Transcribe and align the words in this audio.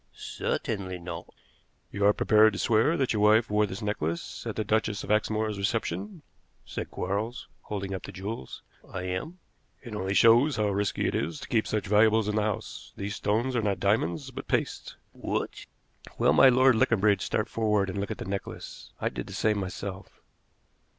"Certainly 0.15 0.97
not!" 0.97 1.27
"You 1.91 2.05
are 2.07 2.11
prepared 2.13 2.53
to 2.53 2.57
swear 2.57 2.97
that 2.97 3.13
your 3.13 3.21
wife 3.21 3.51
wore 3.51 3.67
this 3.67 3.83
necklace 3.83 4.47
at 4.47 4.55
the 4.55 4.63
Duchess 4.63 5.03
of 5.03 5.11
Exmoor's 5.11 5.59
reception?" 5.59 6.23
said 6.65 6.89
Quarles, 6.89 7.47
holding 7.61 7.93
up 7.93 8.01
the 8.01 8.11
jewels. 8.11 8.63
"I 8.91 9.03
am." 9.03 9.37
"It 9.83 9.93
only 9.93 10.15
shows 10.15 10.55
how 10.55 10.69
risky 10.69 11.05
it 11.07 11.13
is 11.13 11.39
to 11.41 11.47
keep 11.47 11.67
such 11.67 11.85
valuables 11.85 12.27
in 12.27 12.37
the 12.37 12.41
house. 12.41 12.93
These 12.97 13.17
stones 13.17 13.55
are 13.55 13.61
not 13.61 13.79
diamonds, 13.79 14.31
but 14.31 14.47
paste." 14.47 14.95
"What!" 15.11 15.67
Well 16.17 16.33
might 16.33 16.53
Lord 16.53 16.73
Leconbridge 16.77 17.21
start 17.21 17.47
forward 17.47 17.87
and 17.87 17.99
look 17.99 18.09
at 18.09 18.17
the 18.17 18.25
necklace. 18.25 18.91
I 18.99 19.09
did 19.09 19.27
the 19.27 19.33
same 19.33 19.59
myself. 19.59 20.19